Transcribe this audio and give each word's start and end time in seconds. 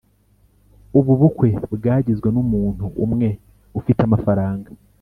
Ubu 0.99 1.11
bukwe 1.19 1.49
bwagizwe 1.75 2.27
n’umuntu 2.35 2.85
umwe 3.05 3.29
ufite 3.79 3.99
amafaranga 4.07 4.69